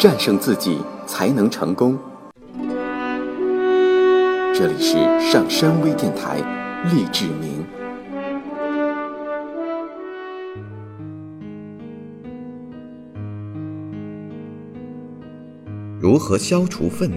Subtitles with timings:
[0.00, 1.98] 战胜自己才能成功。
[4.54, 6.38] 这里是上山微电台，
[6.90, 7.62] 励志明。
[15.98, 17.16] 如何消除愤怒？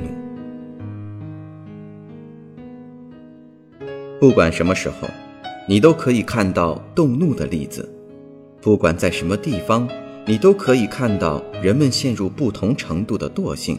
[4.19, 5.07] 不管什么时候，
[5.69, 7.81] 你都可以看到动怒的例子；
[8.61, 9.87] 不管在什么地方，
[10.25, 13.77] 你都可以看到人们陷入不同程度的惰性。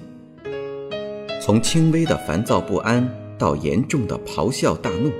[1.41, 3.09] 从轻微的烦躁不安
[3.39, 5.11] 到严重的咆哮大怒，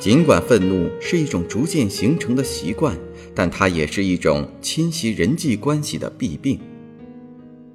[0.00, 2.96] 尽管愤怒是一种逐渐形成的习惯，
[3.34, 6.58] 但它也是一种侵袭人际关系的弊病。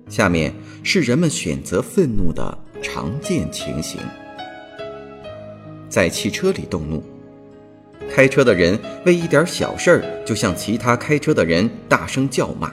[0.10, 0.54] 下面
[0.84, 4.00] 是人们选择愤怒的常见情形：
[5.88, 7.02] 在汽车里动怒，
[8.12, 12.70] 开车的人为一点小事儿就向其他开车的人大声叫骂；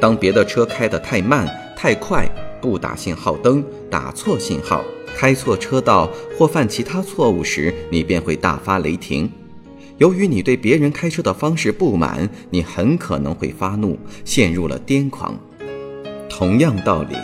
[0.00, 1.46] 当别的车开得太慢、
[1.76, 2.26] 太快、
[2.60, 4.82] 不打信号灯、打错信号、
[5.16, 9.30] 开错车道或犯其他错误时，你便会大发雷霆。
[9.98, 15.38] 由于你对别人开车的方式不满，你很可能会发怒，陷入了癫狂。
[16.30, 17.14] 同样道理，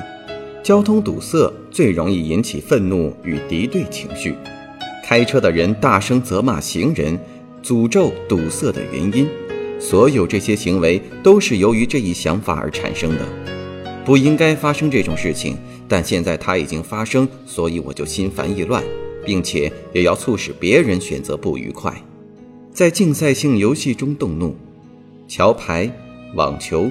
[0.62, 4.34] 交通堵塞最容易引起愤怒与敌对情绪。
[5.02, 7.18] 开车的人大声责骂行人，
[7.66, 9.28] 诅咒堵塞的原因，
[9.80, 13.26] 所有这些行为都是由于这一想法而产生的。
[14.04, 15.56] 不应该发生这种事情，
[15.88, 18.84] 但现在它已经发生，所以我就心烦意乱，
[19.24, 21.92] 并且也要促使别人选择不愉快。
[22.72, 24.54] 在竞赛性游戏中动怒，
[25.26, 25.90] 桥牌、
[26.36, 26.88] 网球。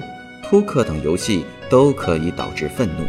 [0.48, 3.04] 扑克等游戏都可以导致愤怒。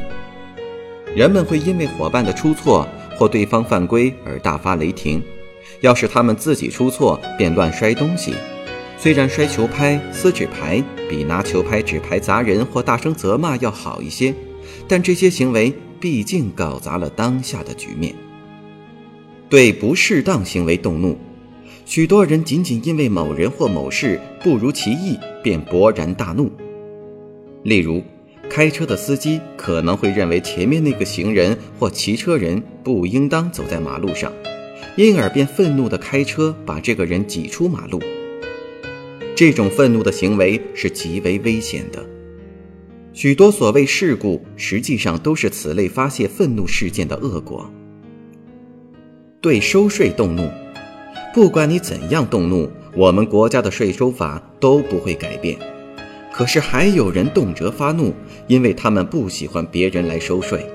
[1.14, 5.22] 人们会因为伙伴的出错或对方犯规而大发雷霆。
[5.82, 8.34] 要是他们自己出错，便乱摔东西。
[8.98, 14.34] 虽然摔球拍、撕纸牌比拿球拍、纸牌砸人或大声责骂要好一些，
[14.88, 18.16] 但这些行为毕竟搞砸了当下的局面。
[19.50, 21.16] 对不适当行为动怒，
[21.86, 26.52] 许多人仅仅因为某人或某事不如其意，便勃然大怒。
[27.64, 28.04] 例如，
[28.50, 34.34] 开车的司机可能会认为前面那个行人或骑车人不应当走在马路上，
[34.98, 38.02] 因而便愤怒地开车把这个人挤出马路。
[39.36, 42.04] 这种愤怒的行为是极为危险的。
[43.14, 47.72] 许多所谓事故实际上都是此类发泄愤怒事件的恶果。
[49.40, 50.50] 对收税动怒，
[51.32, 55.58] 不管你怎样动怒，我们国家的税收法都不会改变。
[56.34, 58.14] 可是还有人动辄发怒，
[58.48, 60.66] 因为他们不喜欢别人来收税。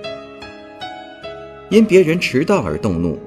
[1.71, 3.19] 因别人迟到而动怒，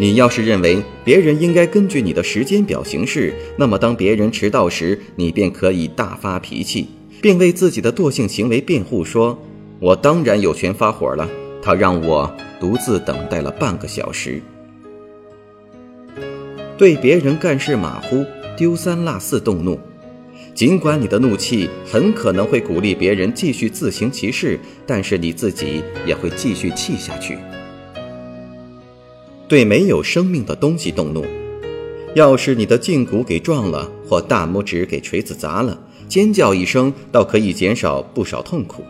[0.00, 6.86] 你要是认为别人应该根据你的时间表行事，那么当别人迟到时，你便可以大发脾气，
[7.20, 9.36] 并为自己的惰性行为辩护，说
[9.80, 11.28] ：“我当然有权发火了，
[11.60, 14.40] 他让我独自等待了半个小时。”
[16.78, 18.24] 对别人干事马虎、
[18.56, 19.80] 丢三落四动怒。
[20.54, 27.36] 尽管你的怒气很可能会鼓励别人继续自行其事，但是你自己也会继续气下去。
[29.48, 31.24] 对没有生命的东西动怒，
[32.14, 38.84] 要是你的胫骨给撞了，或大拇指给锤子砸了，尖叫一声倒可以减少不少痛苦。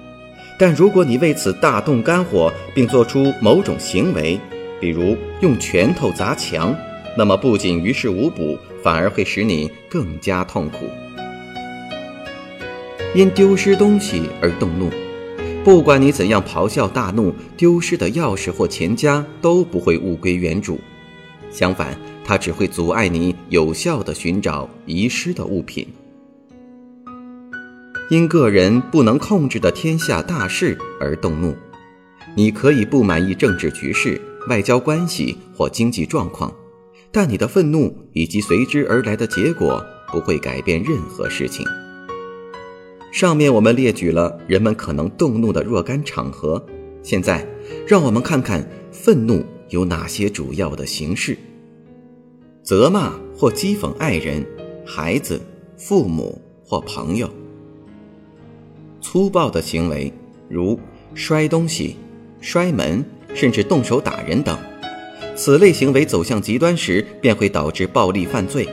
[0.58, 4.36] 但如果你为此大动肝火，并做出某种行为，
[4.80, 6.74] 比如用拳头砸墙，
[7.16, 10.86] 那么不仅于事无补，反而会使你更加痛苦。
[13.14, 14.90] 因丢失东西而动怒，
[15.68, 20.80] 不管你怎样咆哮大怒，丢失的钥匙或钱夹都不会物归原主，
[21.50, 25.86] 相反，它只会阻碍你有效地寻找遗失的物品。
[28.08, 31.54] 因个人不能控制的天下大事而动怒，
[32.34, 34.18] 你可以不满意政治局势、
[34.48, 36.50] 外交关系或经济状况，
[37.12, 41.66] 但你的愤怒以及随之而来的结果不会改变任何事情。
[43.18, 46.64] 上面我们列举了人们可能动怒的若干场合，
[47.02, 47.44] 现在
[47.84, 51.36] 让我们看看愤怒有哪些主要的形式：
[52.62, 54.46] 责骂或讥讽爱人、
[54.86, 55.40] 孩子、
[55.76, 57.26] 父母或朋友；
[59.00, 60.12] 粗暴的行为，
[60.48, 60.78] 如
[61.12, 61.96] 摔东西、
[62.40, 63.04] 摔门，
[63.34, 64.56] 甚至动手打人等。
[65.34, 68.68] 此类行为走向极端时，便会导致暴力犯罪。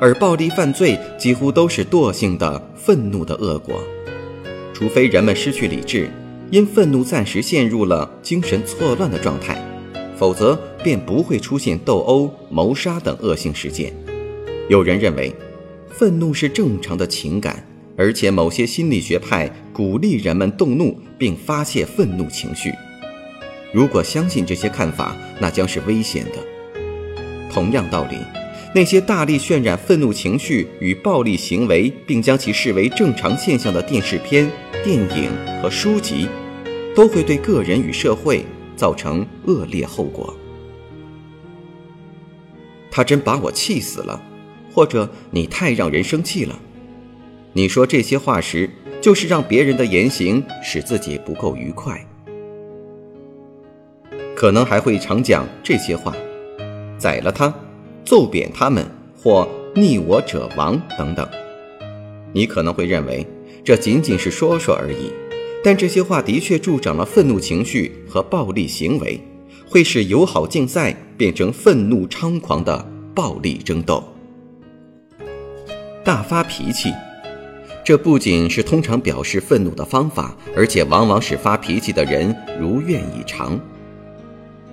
[0.00, 3.82] 而暴力犯罪几乎都是惰性的愤怒的恶果，
[4.72, 6.10] 除非人们失去理智，
[6.50, 9.56] 因愤怒暂时陷入了精神错乱的状态，
[10.16, 13.92] 否则便不会出现斗殴、谋杀等恶性事件。
[14.68, 15.34] 有人认为，
[15.90, 17.64] 愤怒是正常的情感，
[17.96, 22.72] 而且某些心理学派鼓励人们动怒并发泄愤怒情绪。
[23.72, 26.32] 如果相信这些看法，那将是危险的。
[27.52, 28.16] 同样道理，
[28.74, 34.50] 那些大力渲染愤怒情绪与暴力行为，并将其视为正常现象的电视片、
[34.82, 35.30] 电影
[35.62, 36.28] 和书籍，
[36.92, 38.44] 都会对个人与社会
[38.74, 40.36] 造成恶劣后果。
[42.90, 44.20] 他真把我气死了，
[44.72, 46.58] 或者你太让人生气了。
[47.52, 48.68] 你说这些话时，
[49.00, 52.04] 就是让别人的言行使自己不够愉快。
[54.34, 56.12] 可能还会常讲这些话，
[56.98, 57.54] 宰了他，
[58.04, 58.84] 揍扁他们，
[59.16, 61.26] 或逆我者亡等等。
[62.32, 63.26] 你可能会认为
[63.64, 65.12] 这仅仅是说说而已，
[65.62, 69.20] 但这些话的确助长了愤怒情绪和暴力行为，
[69.68, 74.04] 会使友好竞赛变成愤怒猖狂的暴力争斗。
[76.04, 76.92] 大发脾气，
[77.82, 83.58] 这不仅是通常表示愤怒的方法，而且往往使发脾气的人如愿以偿。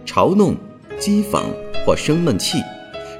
[0.05, 0.57] 嘲弄、
[0.99, 1.43] 讥讽
[1.85, 2.57] 或生闷气，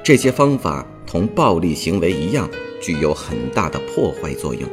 [0.04, 2.50] 这些方法同暴力行为一样，
[2.80, 4.68] 具有很大的破坏作用。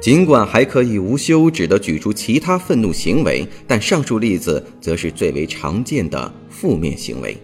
[0.00, 7.36] 尽管还可以无休止地举出其他愤怒行为，但上述例子则是最为常见的负面行为。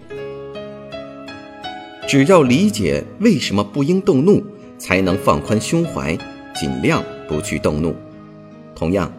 [2.08, 4.42] 只要理解为什么不应动怒，
[4.78, 6.16] 才能放宽胸怀，
[6.58, 7.94] 尽量不去动怒。
[8.74, 9.12] 同样，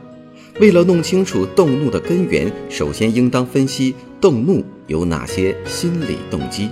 [0.60, 3.96] 为了弄清楚动怒的根源，首先应当分析。
[4.20, 6.70] 动怒有哪些心理动机？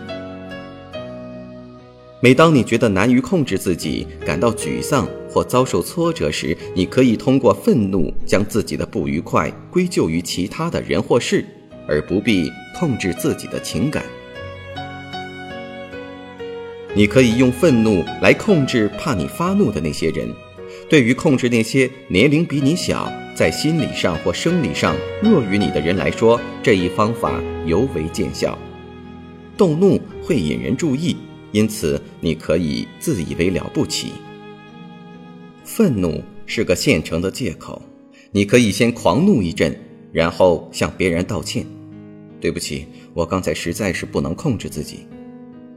[2.25, 11.45] 每当你觉得难于控制自己、感到沮丧或遭受挫折时，你可以通过愤怒将自己的不愉快归咎于其他的人或事，
[11.87, 14.03] 而不必控制自己的情感。
[16.95, 20.27] 你可以用愤怒来控制怕你发怒的那些人。
[20.89, 28.57] 对于控制那些年龄比你小，在心理上或生理上弱于你的人来说，这一方法尤为见效。
[29.55, 31.15] 动怒会引人注意，
[31.55, 34.11] 因此你可以自以为了不起。
[35.63, 37.81] 愤怒是个现成的借口，
[38.33, 39.73] 你可以先狂怒一阵，
[40.11, 41.65] 然后向别人道歉
[42.41, 45.07] ：“对不起，我刚才实在是不能控制自己。”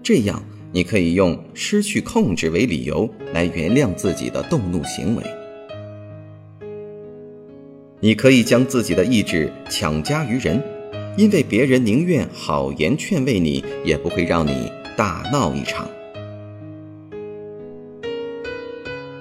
[0.03, 0.43] 这样。
[0.71, 5.23] 你可以用失去控制为理由来原谅自己的动怒行为。
[8.01, 10.63] 你可以将自己的意志强加于人，
[11.17, 15.89] 因为别人宁愿好言劝慰你，也不会让你大闹一场。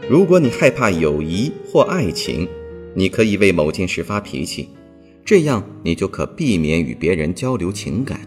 [0.10, 2.48] 如果你害怕友谊或爱情，
[2.96, 4.70] 你可以为某件事发脾气，
[5.24, 8.20] 这样你就可避免与别人交流情感。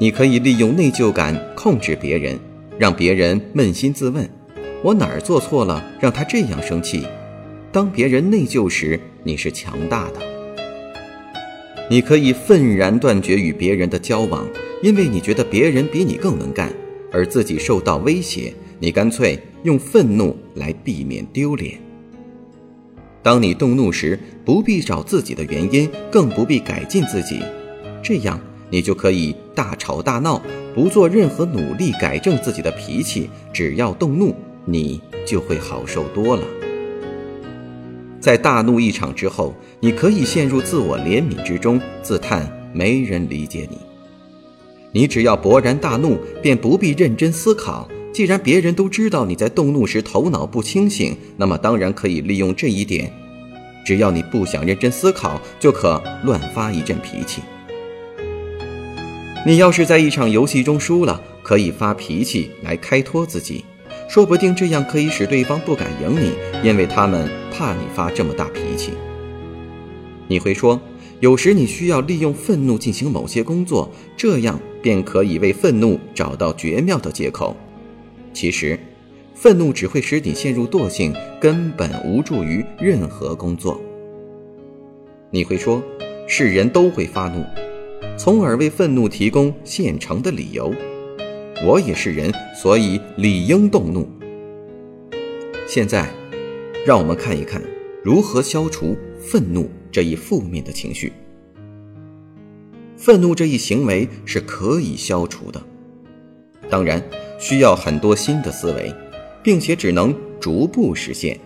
[0.00, 2.36] 你可以利用内疚感控制别人，
[2.76, 4.28] 让别人扪心自问：
[4.82, 7.06] 我哪儿做错了，让他这样生气？
[7.70, 10.33] 当别人内疚时，你是强大的。
[11.94, 14.44] 你可以愤然断绝与别人的交往，
[14.82, 16.68] 因为你觉得别人比你更能干，
[17.12, 21.78] 而自己受到威胁，你干脆用愤怒来避免丢脸。
[23.22, 27.40] 当你动怒时，不必找自己的原因，更不必改进自己，
[28.02, 28.40] 这样。
[28.70, 30.42] 你就可以大吵大闹，
[30.74, 36.42] 不做任何努力改正自己的脾气，只要动怒，你就会好受多了。
[38.24, 43.76] 在大怒一场之后，你可以陷入自我怜悯之中，自叹没人理解你。
[44.92, 47.86] 你只要勃然大怒，便不必认真思考。
[48.14, 53.12] 既然别人都知道你在动怒时头脑不清醒，那么当然可以利用这一点。
[53.84, 57.42] 只要你不想认真思考，就可乱发一阵脾气。
[59.44, 63.66] 你要是在一场游戏中输了，可以发脾气来开脱自己，
[64.08, 68.92] 说不定这样可以使对方不敢赢你，因为他们怕你发这么大脾气。
[70.28, 70.80] 你会说，
[71.20, 77.56] 有时你需要利用愤怒进行某些工作，这样便可以为愤怒找到绝妙的借口。
[78.32, 78.78] 其实，
[79.34, 83.80] 愤怒只会使你陷入惰性，根本无助于任何工作。
[85.30, 85.82] 你会说，
[86.26, 87.44] 是人都会发怒。
[88.16, 90.72] 从而为愤怒提供现成的理由。
[91.64, 94.06] 我也是人，所以理应动怒。
[95.66, 96.10] 现在，
[96.84, 97.62] 让我们看一看
[98.02, 101.10] 如何消除愤怒这一负面的情绪。
[102.98, 105.62] 愤怒这一行为是可以消除的，
[106.68, 107.02] 当然
[107.38, 108.94] 需要很多新的思维，
[109.42, 111.40] 并且只能逐步实现。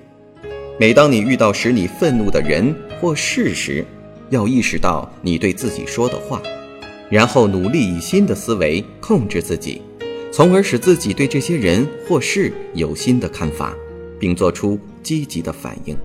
[0.80, 3.84] 每当你遇到使你愤怒的人或事时，
[4.30, 6.42] 要意识到你对自己说的话。
[7.08, 9.80] 然后努力以新的思维控制自己，
[10.30, 13.74] 从而使自己对这些人或事有新的看法，
[14.18, 15.96] 并做出积极的反应。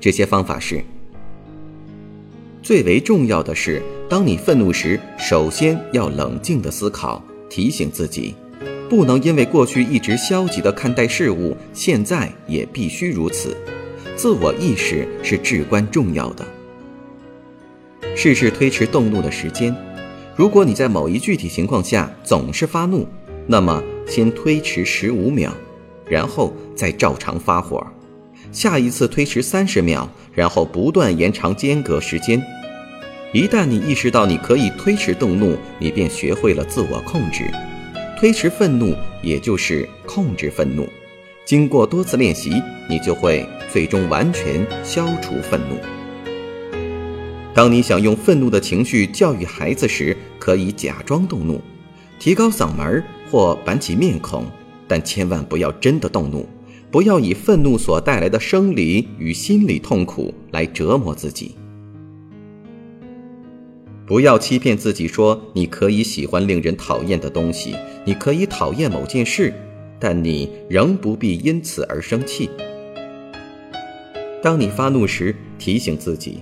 [0.00, 0.82] 这些方法是：
[2.62, 8.34] 最为重要的是，当你愤怒时，首先要冷静的思考，提醒自己，
[8.88, 13.56] 不能因为过去一直消极的看待事物，现在也必须如此。
[14.16, 16.44] 自我意识是至关重要的。
[18.16, 19.74] 试试推迟动怒的时间。
[20.38, 23.04] 如果你在某一具体情况下总是发怒，
[23.48, 25.50] 那么先推迟十五秒，
[26.08, 27.84] 然后再照常发火。
[28.52, 32.40] 下一次推迟三十秒，然后不断延长间隔时间。
[33.32, 37.42] 一旦你意识到你可以推迟动怒，你便学会了自我控制。
[38.16, 40.88] 推迟愤怒，也就是控制愤怒。
[41.44, 45.97] 经过多次练习，你就会最终完全消除愤怒。
[47.58, 51.60] 当你想用愤怒的情绪教育孩子时，可以假装动怒，
[52.16, 54.44] 提高嗓门或板起面孔，
[54.86, 56.48] 但千万不要真的动怒。
[56.88, 61.56] 不要以愤怒所带来的生理与心理痛苦来折磨自己。
[64.06, 67.74] 不要欺骗自己说你可以喜欢令人讨厌的东西，
[68.04, 69.52] 你可以讨厌某件事，
[69.98, 72.48] 但你仍不必因此而生气。
[74.40, 76.38] 当你发怒时，提醒自己，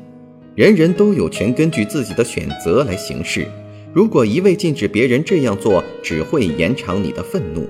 [0.56, 3.46] 人人都有权根据自己的选择来行事。
[3.92, 7.68] 如果一味禁止别人这样做，只会延长你的愤怒。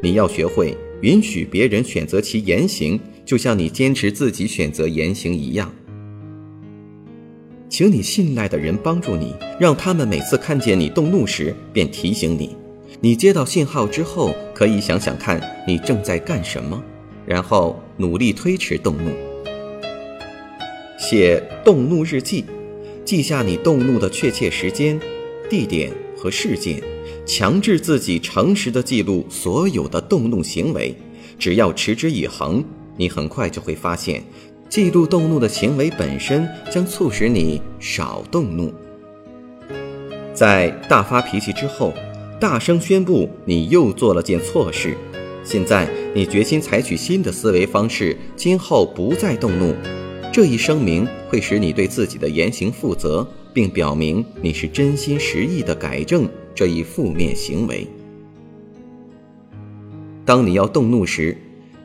[0.00, 0.76] 你要学会。
[1.02, 5.68] 允许别人选择其言行，就像你坚持自己选择言行一样。
[7.68, 12.56] 请你信赖的人帮助你，让他们每次看见你动怒时便提醒你。
[13.00, 16.80] 你接到信号之后，可以想想看你正在干什么，
[17.26, 19.10] 然后努力推迟动怒。
[21.02, 22.44] 写动怒日记，
[23.04, 25.00] 记下你动怒的确切时间、
[25.50, 26.80] 地点和事件。
[27.26, 30.94] 强制自己诚实的记录所有的动怒行为，
[31.40, 32.64] 只要持之以恒，
[32.96, 34.22] 你很快就会发现，
[34.68, 38.72] 记录动怒的行为本身将促使你少动怒。
[40.32, 41.92] 在大发脾气之后，
[42.38, 44.96] 大声宣布你又做了件错事。
[45.42, 49.74] 现在你决心采取新的思维方式，今后不再动怒。
[50.32, 56.26] 这一声明会使你对自己的言行负责，并表明你是真心实意的改正。
[56.54, 57.86] 这一负面行为。
[60.24, 61.36] 当你要动怒时，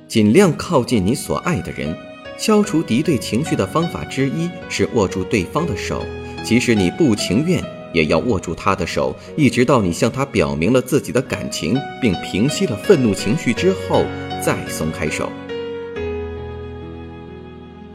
[0.07, 1.93] 尽量靠近你所爱的人。
[2.37, 6.05] 消除敌对情绪的方法之一是握住对方的手，
[6.43, 7.61] 即使你不情愿，
[7.93, 14.05] 也要握住他的手，一直到你向他表明了自己的感情，并平息了愤怒情绪之后，
[14.41, 15.29] 再松开手。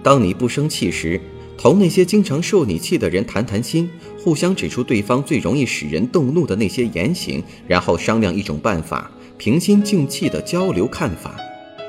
[0.03, 1.21] 当你不生气时，
[1.57, 11.37] 同那些经常受你气的人谈谈心，互相指出对方最容易使人动怒的那些言行，然后商量一种办法，平心静气地交流看法。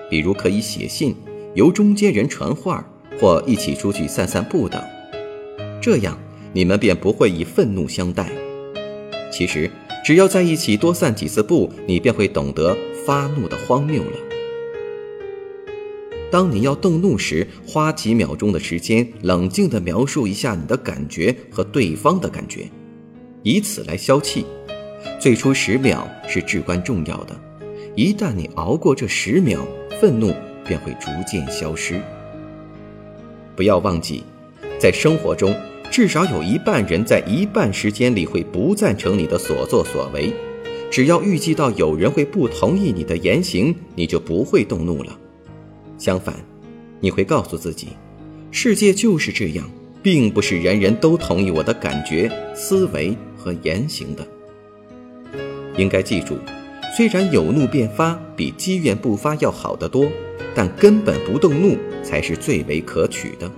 [0.09, 1.15] 比如可以写信，
[1.55, 2.87] 由中间人传话，
[3.19, 4.79] 或一起出去散散步等。
[5.81, 6.15] 这样
[6.53, 8.29] 你们便不会以愤怒相待。
[9.31, 9.71] 其实，
[10.05, 12.77] 只要在一起多散几次步，你便会懂得
[13.07, 14.17] 发怒的荒谬了。
[16.33, 22.67] 当你要动怒时，花几秒钟的时间，冷静地描述一下你的感觉和对方的感觉，
[23.43, 24.43] 以此来消气。
[25.19, 27.39] 最初十秒是至关重要的，
[27.95, 29.59] 一旦你熬过这十秒，
[30.01, 30.33] 愤怒
[30.65, 32.01] 便会逐渐消失。
[33.55, 34.23] 不要忘记，
[34.79, 35.55] 在生活中，
[35.91, 40.33] 至少有一半人在一半时间里会不赞成你的所作所为。
[40.89, 45.19] 只要预计到有人会不同意你的言行，你就不会动怒了。
[45.97, 46.35] 相反，
[46.99, 47.89] 你会告诉自己，
[48.51, 49.69] 世界就是这样，
[50.01, 54.27] 并不是人人都同意我的感觉、思维和言行的。
[55.77, 56.37] 应该记住，
[56.95, 60.07] 虽然有怒便发比积怨不发要好得多，
[60.53, 63.49] 但根本不动怒才是最为可取的。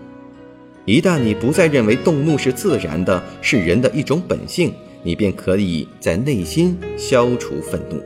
[0.85, 4.71] 一旦你不再认为动怒是自然的，是人的一种本性，
[5.03, 8.01] 你便可以在内心消除愤怒。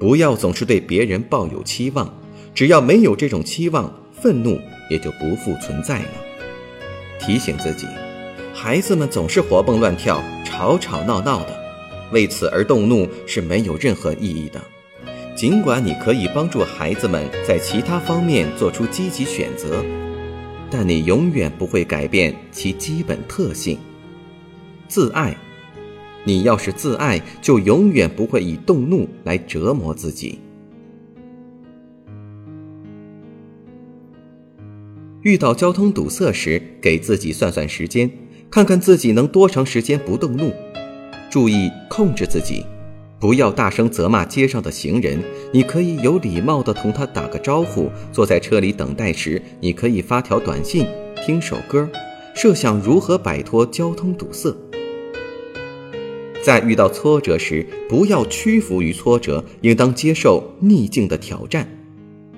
[0.00, 2.12] 不要总是对别人抱有期望。
[2.52, 4.58] 只要没有这种期望，愤怒
[4.90, 6.08] 也就不复存在了。
[7.20, 7.86] 提醒自己，
[8.52, 11.54] 孩子们总是活蹦乱跳、吵吵闹闹的，
[12.10, 14.60] 为此而动怒是没有任何意义的。
[15.36, 19.84] 尽管你可以帮助孩子们在其他方面做出积极选择，
[20.70, 23.78] 但你永远不会改变其基本特性——
[24.88, 25.36] 自爱。
[26.24, 30.38] 你要是自爱，就永远不会以动怒来折磨自己。
[35.22, 38.10] 遇到交通堵塞时，给自己算算时间，
[38.50, 40.50] 看看自己能多长时间不动怒。
[41.30, 42.64] 注意控制自己，
[43.20, 45.22] 不要大声责骂街上的行人。
[45.52, 47.90] 你可以有礼貌地同他打个招呼。
[48.10, 50.86] 坐在车里等待时，你可以发条短信，
[51.24, 51.88] 听首歌，
[52.34, 54.56] 设想如何摆脱交通堵塞。
[56.42, 61.68] 在遇到挫折时，不要屈服于挫折，应当接受逆境的挑战，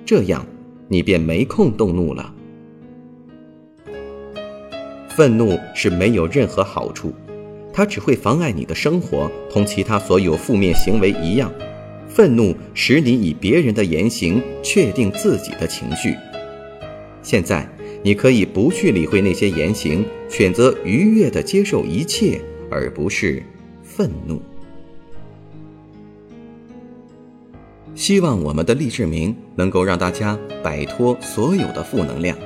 [0.05, 0.45] 这样
[0.87, 2.33] 你便没空动怒了。
[5.15, 7.13] 愤怒是没有任何好处，
[7.71, 11.51] 它只会妨碍你的生活，同其他所有负面行为一样。
[12.09, 16.15] 愤怒使你以别人的言行确定自己的情绪。
[17.21, 17.67] 现在，
[18.03, 23.41] 你可以不去理会那些言行，选择愉悦地接受一切，而不是
[23.95, 24.41] 愤怒。
[27.95, 32.37] 希望我们的励志名能够让大家摆脱所有的负能量。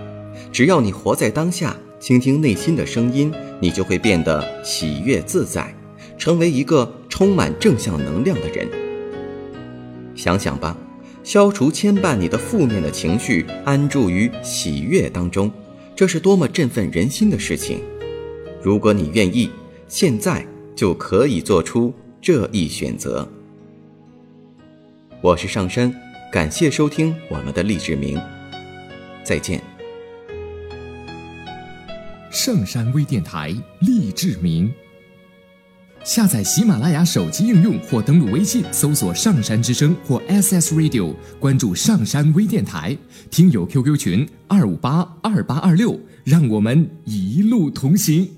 [0.52, 1.76] 只要你活在当下。
[2.00, 5.74] 倾听内心的声音，你就会变得喜悦自在，
[6.16, 8.68] 成为一个充满正向能量的人。
[10.14, 10.78] 想想吧，
[11.24, 15.52] 消除牵绊你的负面的情绪，安住于喜悦当中，
[15.96, 17.80] 这是多么振奋人心的事情！
[18.62, 19.50] 如果你愿意，
[19.88, 20.46] 现在
[20.78, 21.92] 就可以做出
[22.22, 23.28] 这一选择。
[25.22, 25.92] 我是上山，
[26.32, 28.22] 感谢收听我们的励志名，
[29.24, 29.60] 再见。
[32.30, 34.72] 上山微电台励志明。
[36.04, 42.96] 下载喜马拉雅手机应用或登录微信搜索“上山之声”或 SS Radio，关注上山微电台，
[43.32, 48.30] 听友 QQ 群二五八二八二六，让我们一路同行。